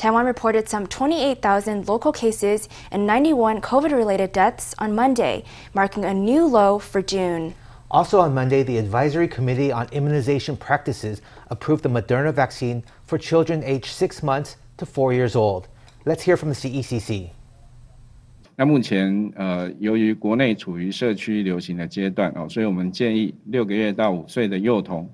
[0.00, 6.13] Taiwan reported some 28,000 local cases and 91 COVID related deaths on Monday, marking a
[6.13, 7.53] new low for June.
[7.89, 13.61] Also on Monday, the Advisory Committee on Immunization Practices approved the Moderna vaccine for children
[13.63, 15.67] aged six months to four years old.
[16.05, 17.31] Let's hear from the CECC.
[18.55, 25.09] 那目前呃，由于国内处于社区流行的阶段哦，所以我们建议六个月到五岁的幼童。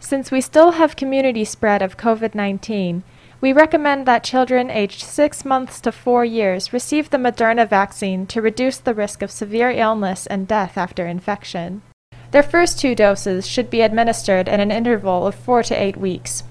[0.00, 3.02] Since we still have community spread of COVID-19,
[3.40, 8.40] we recommend that children aged 6 months to 4 years receive the Moderna vaccine to
[8.40, 11.82] reduce the risk of severe illness and death after infection.
[12.30, 16.44] Their first two doses should be administered in an interval of 4 to 8 weeks.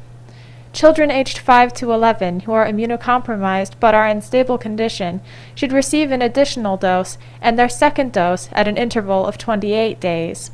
[0.73, 5.21] Children aged 5 to 11 who are immunocompromised but are in stable condition
[5.55, 10.51] should receive an additional dose and their second dose at an interval of 28 days.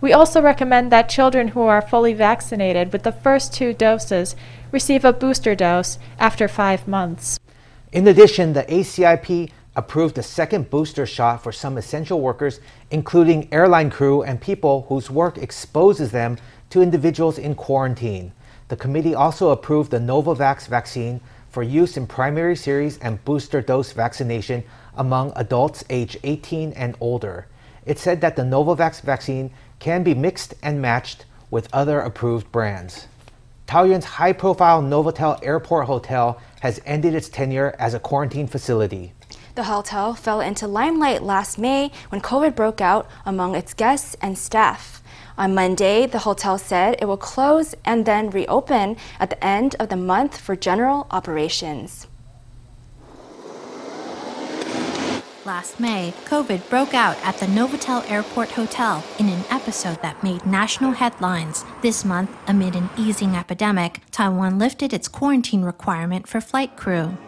[0.00, 4.34] We also recommend that children who are fully vaccinated with the first two doses
[4.72, 7.38] receive a booster dose after five months.
[7.92, 13.90] In addition, the ACIP approved a second booster shot for some essential workers, including airline
[13.90, 16.36] crew and people whose work exposes them
[16.70, 18.32] to individuals in quarantine.
[18.68, 21.20] The committee also approved the Novavax vaccine
[21.50, 24.64] for use in primary series and booster dose vaccination
[24.96, 27.46] among adults age 18 and older.
[27.84, 33.08] It said that the Novavax vaccine can be mixed and matched with other approved brands.
[33.72, 39.14] Taoyuan's high profile Novotel Airport Hotel has ended its tenure as a quarantine facility.
[39.54, 44.36] The hotel fell into limelight last May when COVID broke out among its guests and
[44.36, 45.02] staff.
[45.38, 49.88] On Monday, the hotel said it will close and then reopen at the end of
[49.88, 52.08] the month for general operations.
[55.44, 60.46] Last May, COVID broke out at the Novotel Airport Hotel in an episode that made
[60.46, 61.64] national headlines.
[61.80, 67.18] This month, amid an easing epidemic, Taiwan lifted its quarantine requirement for flight crew.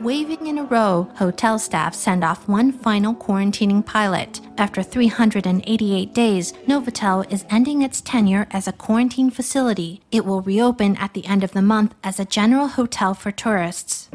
[0.00, 4.40] Waving in a row, hotel staff send off one final quarantining pilot.
[4.60, 10.02] After 388 days, Novotel is ending its tenure as a quarantine facility.
[10.12, 14.10] It will reopen at the end of the month as a general hotel for tourists.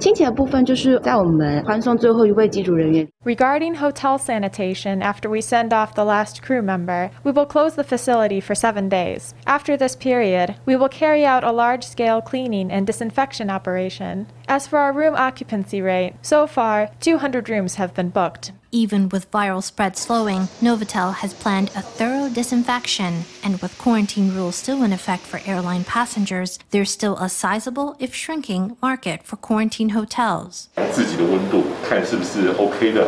[3.24, 7.84] Regarding hotel sanitation, after we send off the last crew member, we will close the
[7.84, 9.34] facility for seven days.
[9.48, 14.28] After this period, we will carry out a large scale cleaning and disinfection operation.
[14.48, 18.52] As for our room occupancy rate, so far, 200 rooms have been booked.
[18.75, 24.57] Even with viral spread slowing, Novotel has planned a thorough disinfection, and with quarantine rules
[24.57, 29.91] still in effect for airline passengers, there's still a sizable, if shrinking, market for quarantine
[29.91, 30.69] hotels.
[30.93, 33.07] 自己的温度看是不是 OK 的，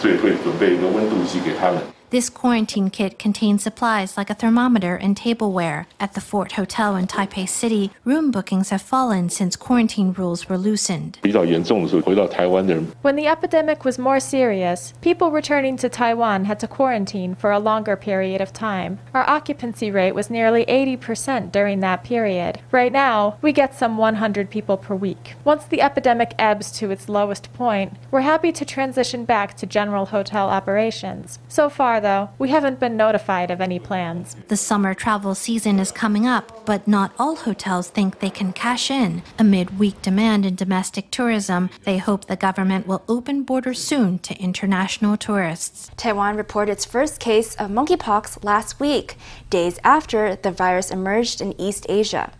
[0.00, 1.80] 所以会准备一个温度计给他们。
[2.11, 5.85] This quarantine kit contains supplies like a thermometer and tableware.
[5.99, 10.57] At the Fort Hotel in Taipei City, room bookings have fallen since quarantine rules were
[10.57, 11.19] loosened.
[11.21, 17.59] When the epidemic was more serious, people returning to Taiwan had to quarantine for a
[17.59, 18.97] longer period of time.
[19.13, 22.59] Our occupancy rate was nearly 80% during that period.
[22.71, 25.35] Right now, we get some 100 people per week.
[25.43, 30.07] Once the epidemic ebbs to its lowest point, we're happy to transition back to general
[30.07, 31.37] hotel operations.
[31.47, 34.35] So far, though, we haven't been notified of any plans.
[34.47, 38.89] The summer travel season is coming up, but not all hotels think they can cash
[38.89, 39.23] in.
[39.37, 44.39] Amid weak demand in domestic tourism, they hope the government will open borders soon to
[44.39, 45.91] international tourists.
[45.97, 49.17] Taiwan reported its first case of monkeypox last week,
[49.49, 52.31] days after the virus emerged in East Asia.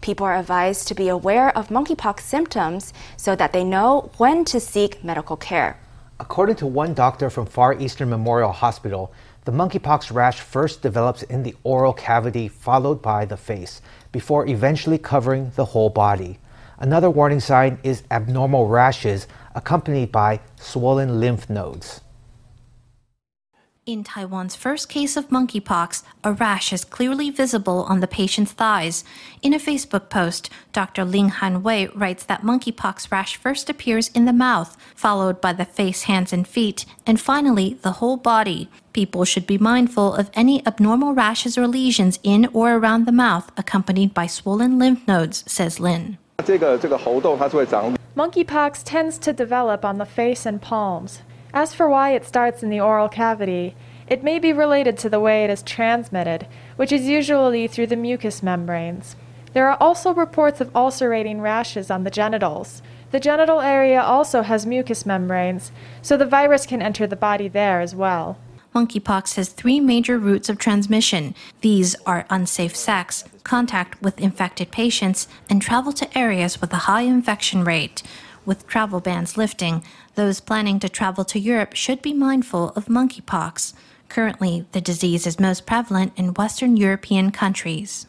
[0.00, 4.60] People are advised to be aware of monkeypox symptoms so that they know when to
[4.60, 5.78] seek medical care.
[6.20, 9.12] According to one doctor from Far Eastern Memorial Hospital,
[9.44, 13.80] the monkeypox rash first develops in the oral cavity, followed by the face,
[14.10, 16.40] before eventually covering the whole body.
[16.80, 22.00] Another warning sign is abnormal rashes accompanied by swollen lymph nodes.
[23.88, 29.02] In Taiwan's first case of monkeypox, a rash is clearly visible on the patient's thighs.
[29.40, 31.06] In a Facebook post, Dr.
[31.06, 35.64] Ling Han Wei writes that monkeypox rash first appears in the mouth, followed by the
[35.64, 38.68] face, hands, and feet, and finally the whole body.
[38.92, 43.50] People should be mindful of any abnormal rashes or lesions in or around the mouth
[43.56, 46.18] accompanied by swollen lymph nodes, says Lin.
[48.18, 51.22] Monkeypox tends to develop on the face and palms.
[51.60, 53.74] As for why it starts in the oral cavity,
[54.06, 56.46] it may be related to the way it is transmitted,
[56.76, 59.16] which is usually through the mucous membranes.
[59.54, 62.80] There are also reports of ulcerating rashes on the genitals.
[63.10, 67.80] The genital area also has mucous membranes, so the virus can enter the body there
[67.80, 68.38] as well.
[68.72, 71.34] Monkeypox has three major routes of transmission.
[71.62, 77.02] These are unsafe sex, contact with infected patients, and travel to areas with a high
[77.02, 78.04] infection rate.
[78.48, 79.84] With travel bans lifting,
[80.14, 83.74] those planning to travel to Europe should be mindful of monkeypox.
[84.08, 88.06] Currently, the disease is most prevalent in Western European countries.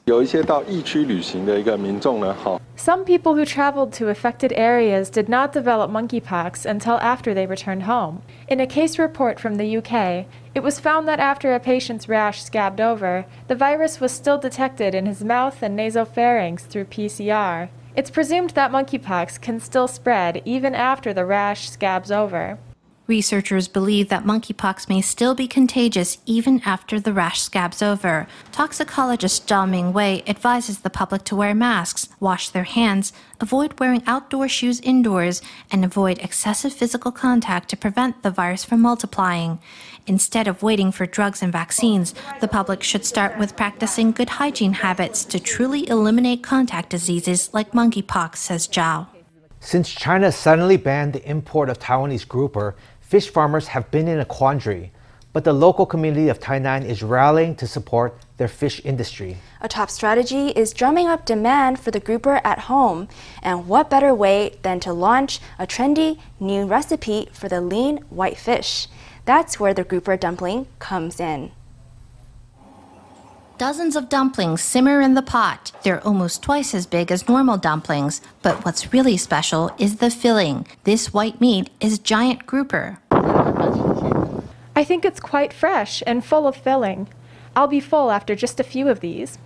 [2.77, 7.83] Some people who traveled to affected areas did not develop monkeypox until after they returned
[7.83, 8.21] home.
[8.47, 10.25] In a case report from the UK,
[10.56, 14.95] it was found that after a patient's rash scabbed over, the virus was still detected
[14.95, 17.68] in his mouth and nasopharynx through PCR.
[17.95, 22.59] It's presumed that monkeypox can still spread even after the rash scabs over.
[23.09, 28.27] Researchers believe that monkeypox may still be contagious even after the rash scabs over.
[28.51, 33.11] Toxicologist Zhao Mingwei advises the public to wear masks, wash their hands,
[33.41, 35.41] avoid wearing outdoor shoes indoors,
[35.71, 39.57] and avoid excessive physical contact to prevent the virus from multiplying.
[40.06, 44.73] Instead of waiting for drugs and vaccines, the public should start with practicing good hygiene
[44.73, 49.07] habits to truly eliminate contact diseases like monkeypox, says Zhao.
[49.61, 52.75] Since China suddenly banned the import of Taiwanese grouper,
[53.09, 54.91] fish farmers have been in a quandary.
[55.33, 59.38] But the local community of Tainan is rallying to support their fish industry.
[59.61, 63.07] A top strategy is drumming up demand for the grouper at home.
[63.41, 68.38] And what better way than to launch a trendy new recipe for the lean white
[68.38, 68.88] fish?
[69.25, 71.51] That's where the grouper dumpling comes in.
[73.59, 75.73] Dozens of dumplings simmer in the pot.
[75.83, 80.65] They're almost twice as big as normal dumplings, but what's really special is the filling.
[80.85, 83.00] This white meat is giant grouper.
[83.11, 87.09] I think it's quite fresh and full of filling.
[87.53, 89.38] I'll be full after just a few of these.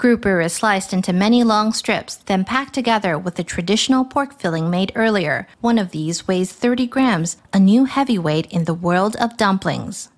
[0.00, 4.70] Grouper is sliced into many long strips, then packed together with the traditional pork filling
[4.70, 5.46] made earlier.
[5.60, 10.08] One of these weighs 30 grams, a new heavyweight in the world of dumplings.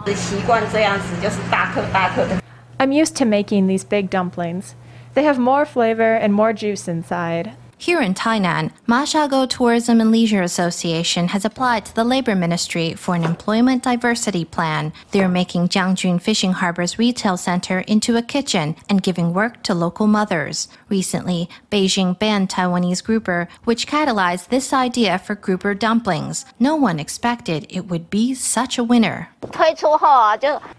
[2.78, 4.76] I'm used to making these big dumplings.
[5.14, 7.56] They have more flavor and more juice inside.
[7.82, 13.16] Here in Tainan, Mashagou Tourism and Leisure Association has applied to the Labor Ministry for
[13.16, 14.92] an employment diversity plan.
[15.10, 20.06] They're making Jiangjun Fishing Harbor's retail center into a kitchen and giving work to local
[20.06, 20.68] mothers.
[20.88, 26.44] Recently, Beijing banned Taiwanese grouper, which catalyzed this idea for grouper dumplings.
[26.60, 29.28] No one expected it would be such a winner.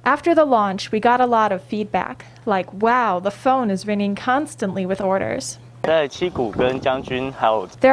[0.05, 4.15] After the launch, we got a lot of feedback, like, wow, the phone is ringing
[4.15, 5.57] constantly with orders.
[5.83, 6.07] There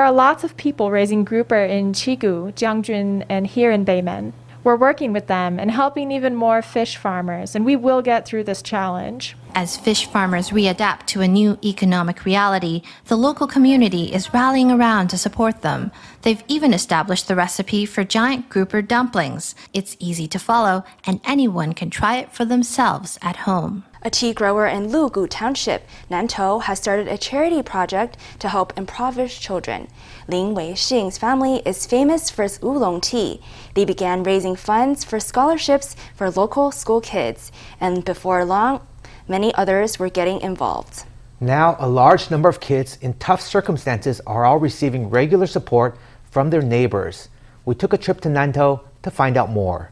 [0.04, 4.32] are lots of people raising grouper in Chigu, Jiangjun, and here in Beimen.
[4.62, 8.44] We're working with them and helping even more fish farmers, and we will get through
[8.44, 9.34] this challenge.
[9.56, 15.08] As fish farmers readapt to a new economic reality, the local community is rallying around
[15.08, 15.90] to support them.
[16.22, 19.56] They've even established the recipe for giant grouper dumplings.
[19.74, 23.84] It's easy to follow, and anyone can try it for themselves at home.
[24.02, 29.42] A tea grower in Lugu Township, Nantou, has started a charity project to help impoverished
[29.42, 29.88] children.
[30.26, 33.42] Lin Weixing's family is famous for its oolong tea.
[33.74, 38.80] They began raising funds for scholarships for local school kids, and before long,
[39.28, 41.04] many others were getting involved.
[41.38, 45.98] Now, a large number of kids in tough circumstances are all receiving regular support
[46.30, 47.28] from their neighbors.
[47.66, 49.90] We took a trip to Nantou to find out more.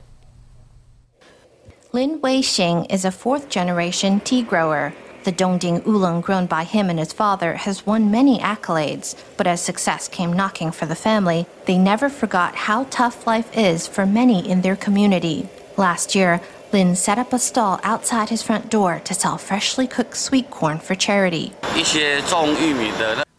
[1.91, 4.93] Lin Wei Xing is a fourth generation tea grower.
[5.25, 9.63] The Dongding oolong grown by him and his father has won many accolades, but as
[9.63, 14.47] success came knocking for the family, they never forgot how tough life is for many
[14.47, 15.49] in their community.
[15.79, 16.43] Last year,
[16.75, 20.81] Lin set up a stall outside his front door to sell freshly cooked sweet corn
[20.81, 21.55] for charity.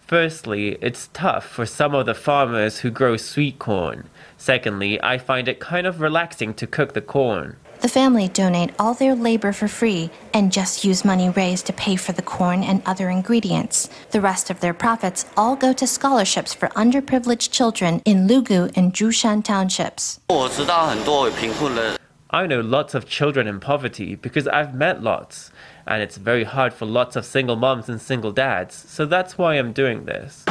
[0.08, 4.10] Firstly, it's tough for some of the farmers who grow sweet corn.
[4.38, 7.58] Secondly, I find it kind of relaxing to cook the corn.
[7.82, 11.96] The family donate all their labor for free and just use money raised to pay
[11.96, 13.90] for the corn and other ingredients.
[14.12, 18.94] The rest of their profits all go to scholarships for underprivileged children in Lugu and
[18.94, 20.20] Jushan townships.
[22.32, 25.50] I know lots of children in poverty because I've met lots,
[25.88, 29.56] and it's very hard for lots of single moms and single dads, so that's why
[29.56, 30.44] I'm doing this.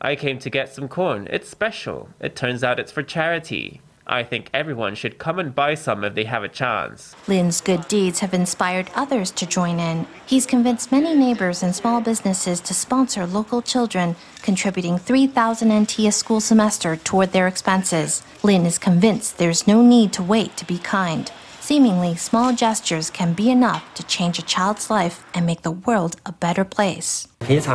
[0.00, 1.28] I came to get some corn.
[1.30, 2.08] It's special.
[2.20, 3.82] It turns out it's for charity.
[4.10, 7.14] I think everyone should come and buy some if they have a chance.
[7.28, 10.04] Lin's good deeds have inspired others to join in.
[10.26, 16.10] He's convinced many neighbors and small businesses to sponsor local children, contributing 3,000 NT a
[16.10, 18.24] school semester toward their expenses.
[18.42, 21.30] Lin is convinced there's no need to wait to be kind.
[21.70, 26.16] Seemingly small gestures can be enough to change a child's life and make the world
[26.26, 27.28] a better place.
[27.46, 27.68] His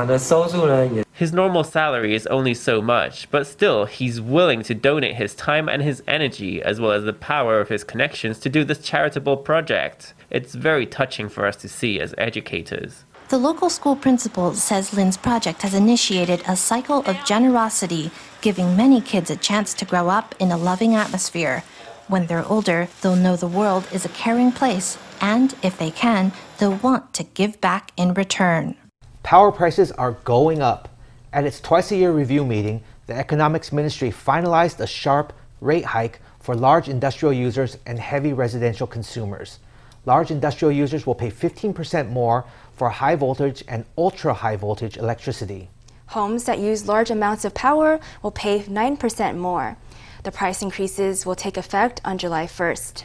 [1.31, 5.81] normal salary is only so much, but still, he's willing to donate his time and
[5.81, 10.13] his energy, as well as the power of his connections, to do this charitable project.
[10.29, 13.05] It's very touching for us to see as educators.
[13.29, 18.11] The local school principal says Lin's project has initiated a cycle of generosity,
[18.41, 21.63] giving many kids a chance to grow up in a loving atmosphere.
[22.07, 26.33] When they're older, they'll know the world is a caring place, and if they can,
[26.59, 28.75] they'll want to give back in return.
[29.23, 30.87] Power prices are going up.
[31.33, 36.19] At its twice a year review meeting, the Economics Ministry finalized a sharp rate hike
[36.39, 39.57] for large industrial users and heavy residential consumers.
[40.05, 45.69] Large industrial users will pay 15% more for high voltage and ultra high voltage electricity.
[46.07, 49.77] Homes that use large amounts of power will pay 9% more.
[50.25, 53.03] The price increases will take effect on July 1st.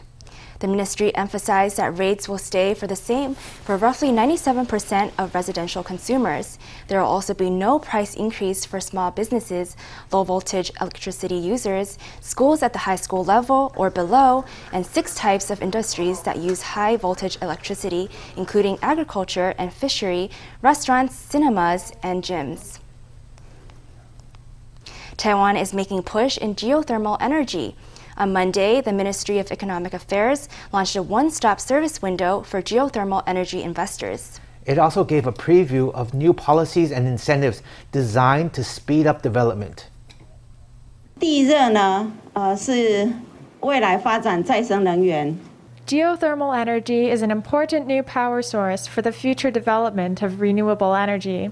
[0.60, 5.82] The ministry emphasized that rates will stay for the same for roughly 97% of residential
[5.82, 6.58] consumers.
[6.88, 9.76] There will also be no price increase for small businesses,
[10.10, 15.50] low voltage electricity users, schools at the high school level or below, and six types
[15.50, 18.08] of industries that use high voltage electricity,
[18.38, 20.30] including agriculture and fishery,
[20.62, 22.78] restaurants, cinemas, and gyms.
[25.19, 27.75] Taiwan is making push in geothermal energy.
[28.17, 33.21] On Monday, the Ministry of Economic Affairs launched a one stop service window for geothermal
[33.27, 34.39] energy investors.
[34.65, 39.87] It also gave a preview of new policies and incentives designed to speed up development.
[41.19, 43.11] 第一热呢，呃，是
[43.59, 45.37] 未来发展再生能源。
[45.85, 51.51] Geothermal energy is an important new power source for the future development of renewable energy.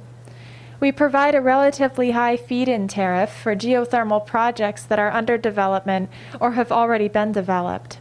[0.80, 6.08] We provide a relatively high feed in tariff for geothermal projects that are under development
[6.40, 7.98] or have already been developed.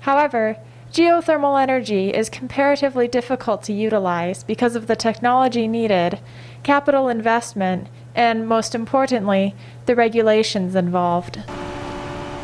[0.00, 0.58] However,
[0.92, 6.20] geothermal energy is comparatively difficult to utilize because of the technology needed,
[6.62, 11.42] capital investment, and most importantly, the regulations involved.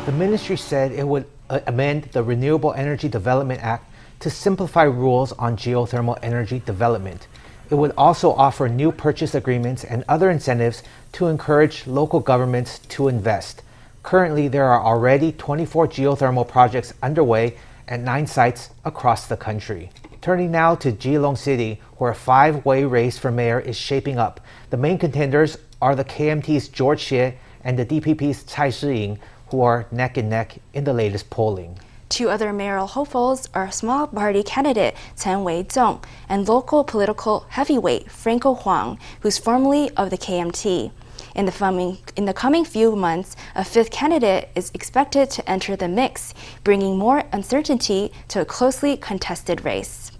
[0.05, 5.31] The ministry said it would uh, amend the Renewable Energy Development Act to simplify rules
[5.33, 7.27] on geothermal energy development.
[7.69, 13.07] It would also offer new purchase agreements and other incentives to encourage local governments to
[13.07, 13.63] invest.
[14.03, 17.57] Currently, there are already 24 geothermal projects underway
[17.87, 19.89] at nine sites across the country.
[20.21, 24.39] Turning now to Keelung City, where a five way race for mayor is shaping up.
[24.69, 29.19] The main contenders are the KMT's George Xie and the DPP's Tsai Shih-ying,
[29.49, 31.79] who are neck and neck in the latest polling.
[32.07, 38.53] Two other mayoral hopefuls are small party candidate Chen Wei-zong and local political heavyweight Franco
[38.53, 40.91] Huang, who's formerly of the KMT.
[41.33, 45.75] In the, coming, in the coming few months, a fifth candidate is expected to enter
[45.75, 46.33] the mix,
[46.63, 50.11] bringing more uncertainty to a closely contested race.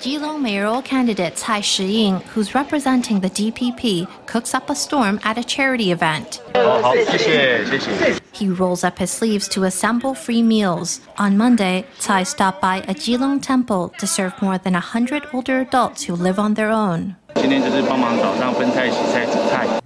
[0.00, 5.44] Keelung mayoral candidate Tsai Shih-ying, who's representing the DPP, cooks up a storm at a
[5.44, 6.40] charity event.
[8.32, 11.02] He rolls up his sleeves to assemble free meals.
[11.18, 16.04] On Monday, Tsai stopped by a Keelung temple to serve more than 100 older adults
[16.04, 17.16] who live on their own.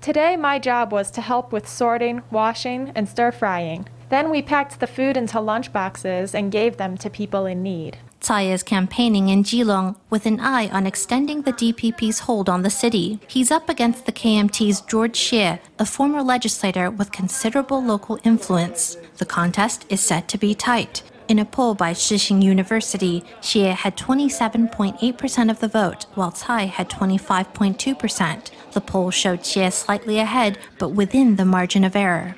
[0.01, 3.89] Today, my job was to help with sorting, washing, and stir frying.
[4.11, 7.99] Then we packed the food into lunch boxes and gave them to people in need.
[8.25, 12.71] Tsai is campaigning in Keelung with an eye on extending the DPP's hold on the
[12.71, 13.21] city.
[13.29, 18.97] He's up against the KMT's George Xie, a former legislator with considerable local influence.
[19.19, 21.03] The contest is set to be tight.
[21.29, 26.65] In a poll by Shih Hsin University, Xie had 27.8% of the vote, while Tsai
[26.65, 28.51] had 25.2%.
[28.75, 32.35] The poll showed Xie slightly ahead, but within the margin of error.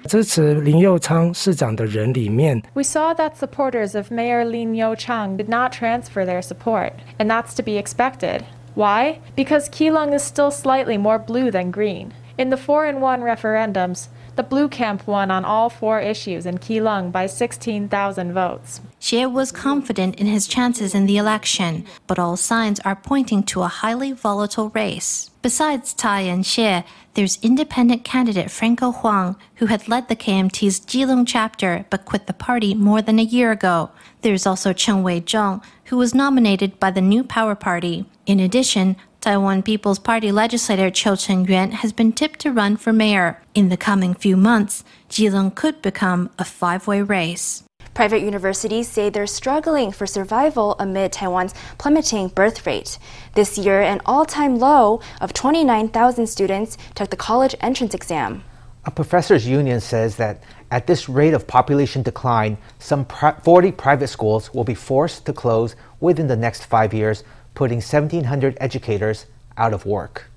[2.74, 7.54] We saw that supporters of Mayor Lin Youchang did not transfer their support, and that's
[7.54, 8.44] to be expected.
[8.74, 9.20] Why?
[9.34, 12.12] Because Keelung is still slightly more blue than green.
[12.36, 17.24] In the four-in-one referendums, the Blue Camp won on all four issues in Keelung by
[17.24, 18.82] 16,000 votes.
[19.00, 23.62] Xie was confident in his chances in the election, but all signs are pointing to
[23.62, 25.30] a highly volatile race.
[25.46, 26.82] Besides Tai and Xie,
[27.14, 32.32] there's independent candidate Franco Huang, who had led the KMT's Keelung chapter but quit the
[32.32, 33.92] party more than a year ago.
[34.22, 38.06] There's also Chen Wei-zong, who was nominated by the New Power Party.
[38.26, 43.40] In addition, Taiwan People's Party legislator Chiu Chen-yuan has been tipped to run for mayor.
[43.54, 47.62] In the coming few months, Keelung could become a five-way race.
[47.96, 52.98] Private universities say they're struggling for survival amid Taiwan's plummeting birth rate.
[53.32, 58.44] This year, an all time low of 29,000 students took the college entrance exam.
[58.84, 64.52] A professors' union says that at this rate of population decline, some 40 private schools
[64.52, 67.24] will be forced to close within the next five years,
[67.54, 69.24] putting 1,700 educators
[69.56, 70.30] out of work.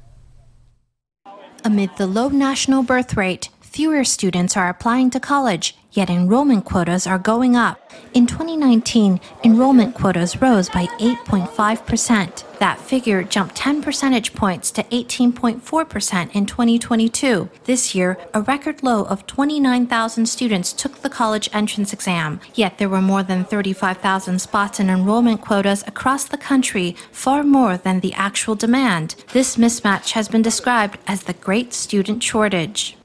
[1.66, 7.06] Amid the low national birth rate, fewer students are applying to college, yet enrollment quotas
[7.06, 7.92] are going up.
[8.14, 12.58] In 2019, enrollment quotas rose by 8.5%.
[12.58, 17.50] That figure jumped 10 percentage points to 18.4% in 2022.
[17.66, 22.40] This year, a record low of 29,000 students took the college entrance exam.
[22.56, 27.78] Yet there were more than 35,000 spots in enrollment quotas across the country, far more
[27.78, 29.16] than the actual demand.
[29.32, 32.99] This mismatch has been described as the great student shortage.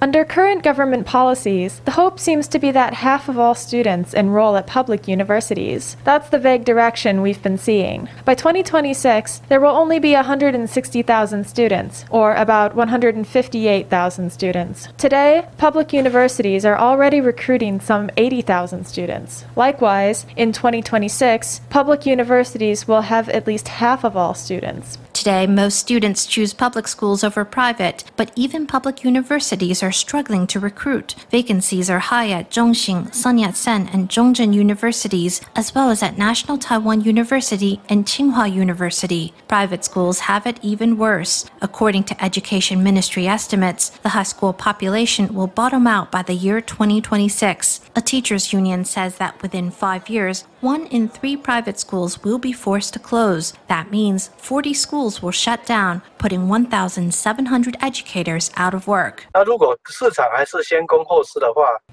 [0.00, 4.56] Under current government policies, the hope seems to be that half of all students enroll
[4.56, 5.98] at public universities.
[6.04, 8.08] That's the vague direction we've been seeing.
[8.24, 14.88] By 2026, there will only be 160,000 students, or about 158,000 students.
[14.96, 19.44] Today, public universities are already recruiting some 80,000 students.
[19.56, 24.96] Likewise, in 2026, public universities will have at least half of all students.
[25.26, 30.60] Today, most students choose public schools over private, but even public universities are struggling to
[30.60, 31.16] recruit.
[31.32, 36.58] Vacancies are high at Zhongxing, Sun Yat-sen, and Zhongzheng universities, as well as at National
[36.58, 39.34] Taiwan University and Tsinghua University.
[39.48, 41.44] Private schools have it even worse.
[41.60, 46.60] According to Education Ministry estimates, the high school population will bottom out by the year
[46.60, 47.80] 2026.
[47.98, 52.52] A teachers' union says that within five years, one in three private schools will be
[52.52, 53.54] forced to close.
[53.68, 59.26] That means 40 schools will shut down, putting 1,700 educators out of work.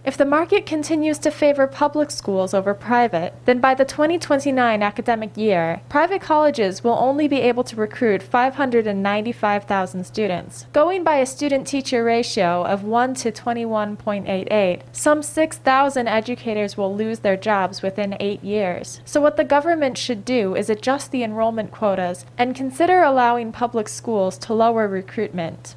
[0.05, 5.37] If the market continues to favor public schools over private, then by the 2029 academic
[5.37, 10.65] year, private colleges will only be able to recruit 595,000 students.
[10.73, 17.19] Going by a student teacher ratio of 1 to 21.88, some 6,000 educators will lose
[17.19, 19.01] their jobs within eight years.
[19.05, 23.87] So, what the government should do is adjust the enrollment quotas and consider allowing public
[23.87, 25.75] schools to lower recruitment.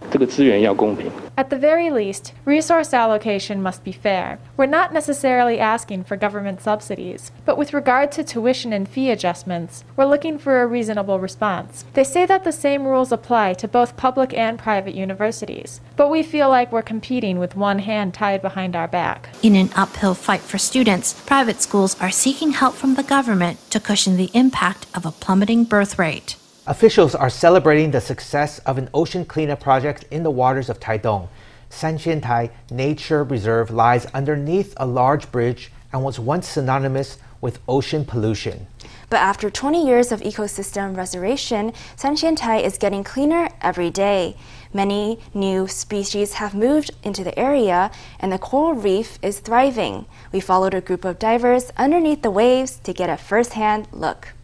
[1.39, 4.39] At the very least, resource allocation must be fair.
[4.57, 9.85] We're not necessarily asking for government subsidies, but with regard to tuition and fee adjustments,
[9.97, 11.85] we're looking for a reasonable response.
[11.93, 16.23] They say that the same rules apply to both public and private universities, but we
[16.23, 19.29] feel like we're competing with one hand tied behind our back.
[19.47, 23.79] In an uphill fight for students, private schools are seeking help from the government to
[23.79, 26.35] cushion the impact of a plummeting birth rate.
[26.67, 31.29] Officials are celebrating the success of an ocean cleanup project in the waters of Taidong.
[31.71, 38.67] Sanxiantai Nature Reserve lies underneath a large bridge and was once synonymous with ocean pollution.
[39.09, 44.37] But after 20 years of ecosystem restoration, Sanxiantai is getting cleaner every day.
[44.77, 50.05] Many new species have moved into the area, and the coral reef is thriving.
[50.33, 54.35] We followed a group of divers underneath the waves to get a first hand look.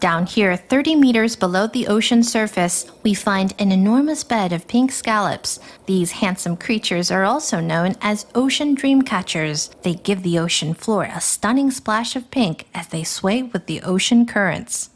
[0.00, 4.90] Down here, 30 meters below the ocean surface, we find an enormous bed of pink
[4.90, 5.60] scallops.
[5.86, 9.70] These handsome creatures are also known as ocean dream catchers.
[9.82, 13.80] They give the ocean floor a stunning splash of pink as they sway with the
[13.82, 14.90] ocean currents.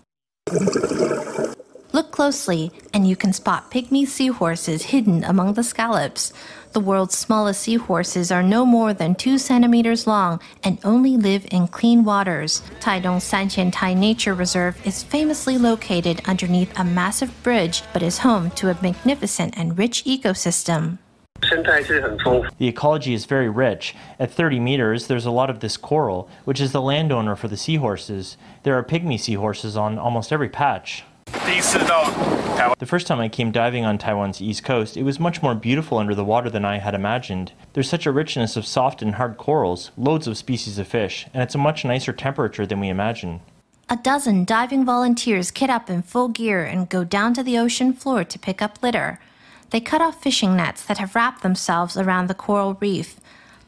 [1.92, 6.32] Look closely, and you can spot pygmy seahorses hidden among the scallops.
[6.72, 11.68] The world's smallest seahorses are no more than 2 centimeters long and only live in
[11.68, 12.62] clean waters.
[12.80, 18.70] Taidong Sanxiantai Nature Reserve is famously located underneath a massive bridge but is home to
[18.70, 20.98] a magnificent and rich ecosystem.
[22.58, 23.94] The ecology is very rich.
[24.18, 27.56] At 30 meters, there's a lot of this coral, which is the landowner for the
[27.56, 28.36] seahorses.
[28.62, 31.04] There are pygmy seahorses on almost every patch.
[31.32, 35.98] The first time I came diving on Taiwan's east coast, it was much more beautiful
[35.98, 37.52] under the water than I had imagined.
[37.72, 41.42] There's such a richness of soft and hard corals, loads of species of fish, and
[41.42, 43.40] it's a much nicer temperature than we imagine.
[43.88, 47.92] A dozen diving volunteers kit up in full gear and go down to the ocean
[47.92, 49.18] floor to pick up litter.
[49.72, 53.18] They cut off fishing nets that have wrapped themselves around the coral reef.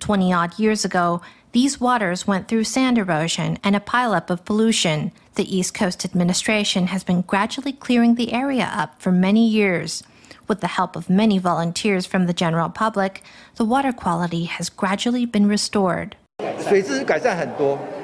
[0.01, 5.12] Twenty odd years ago, these waters went through sand erosion and a pileup of pollution.
[5.37, 10.03] The East Coast Administration has been gradually clearing the area up for many years.
[10.47, 13.23] With the help of many volunteers from the general public,
[13.57, 16.17] the water quality has gradually been restored.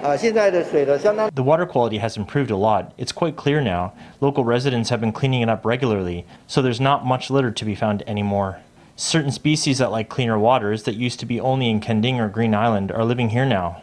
[0.02, 2.94] Uh, the water quality has improved a lot.
[2.96, 3.92] It's quite clear now.
[4.20, 7.74] Local residents have been cleaning it up regularly, so there's not much litter to be
[7.74, 8.60] found anymore.
[8.96, 12.54] Certain species that like cleaner waters that used to be only in Kending or Green
[12.54, 13.82] Island are living here now.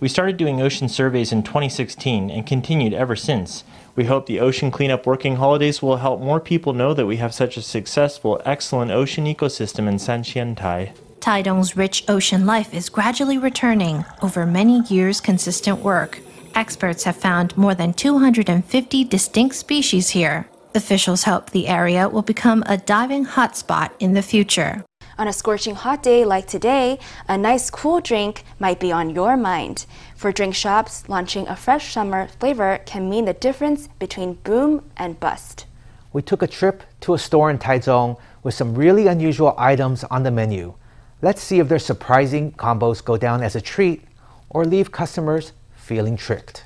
[0.00, 3.62] We started doing ocean surveys in 2016 and continued ever since.
[3.94, 7.32] We hope the Ocean Cleanup Working Holidays will help more people know that we have
[7.32, 10.92] such a successful, excellent ocean ecosystem in San Sanxiantai.
[11.20, 16.20] Taidong's rich ocean life is gradually returning over many years' consistent work.
[16.54, 20.48] Experts have found more than 250 distinct species here.
[20.74, 24.84] Officials hope the area will become a diving hotspot in the future.
[25.18, 29.36] On a scorching hot day like today, a nice cool drink might be on your
[29.36, 29.86] mind.
[30.14, 35.18] For drink shops, launching a fresh summer flavor can mean the difference between boom and
[35.18, 35.64] bust.
[36.12, 40.22] We took a trip to a store in Taichung with some really unusual items on
[40.22, 40.74] the menu.
[41.22, 44.02] Let's see if their surprising combos go down as a treat
[44.50, 46.64] or leave customers feeling tricked.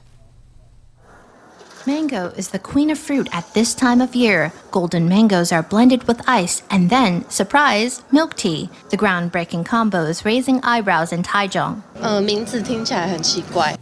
[1.86, 4.52] Mango is the queen of fruit at this time of year.
[4.70, 8.68] Golden mangoes are blended with ice and then, surprise, milk tea.
[8.90, 11.82] The groundbreaking combo is raising eyebrows in Taichung.
[11.96, 12.20] Uh,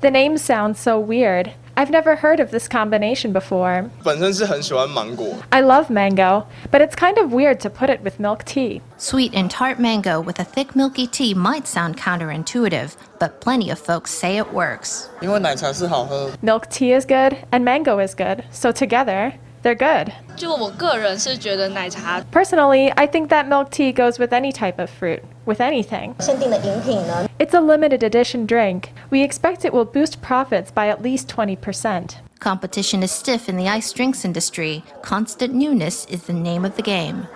[0.00, 1.52] the name sounds so weird.
[1.77, 3.89] I've never heard of this combination before.
[4.03, 5.27] 本身是很喜欢芒果。
[5.49, 8.81] I love mango, but it's kind of weird to put it with milk tea.
[8.99, 13.79] Sweet and tart mango with a thick milky tea might sound counterintuitive, but plenty of
[13.79, 15.05] folks say it works.
[15.21, 16.29] 因为奶茶是好喝。
[16.43, 20.11] Milk tea is good and mango is good, so together, they're good.
[20.35, 26.13] 就我个人是觉得奶茶 Personally, I think that milk tea goes with any type of fruit, with anything.
[26.19, 28.89] 限定的饮品呢， It's a limited edition drink.
[29.09, 32.15] We expect it will boost profits by at least 20%.
[32.39, 34.83] Competition is stiff in the ice drinks industry.
[35.01, 37.27] Constant newness is the name of the game.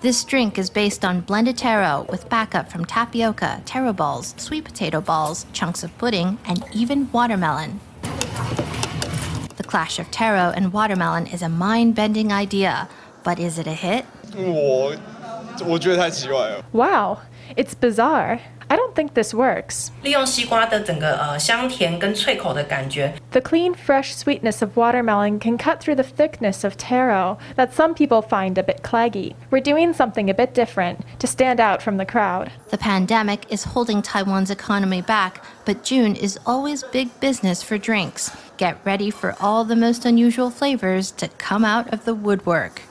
[0.00, 5.00] This drink is based on blended taro with backup from tapioca, taro balls, sweet potato
[5.00, 7.80] balls, chunks of pudding, and even watermelon.
[9.72, 12.88] The clash of taro and watermelon is a mind bending idea,
[13.24, 14.04] but is it a hit?
[14.36, 14.94] 我
[15.66, 16.64] 我觉得太奇怪了。
[16.72, 17.18] Wow,
[17.56, 18.38] it's bizarre.
[18.70, 19.88] I don't think this works.
[20.02, 27.72] 利用西瓜的整个呃香甜跟脆口的感觉， The clean, fresh sweetness of watermelon can cut through the thickness of taro that
[27.72, 29.34] some people find a bit claggy.
[29.50, 32.50] We're doing something a bit different to stand out from the crowd.
[32.68, 38.30] The pandemic is holding Taiwan's economy back, but June is always big business for drinks.
[38.57, 42.83] Get ready for all the most unusual flavors to come out of the woodwork.